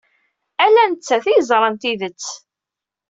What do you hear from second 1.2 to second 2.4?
ay yeẓran tidet.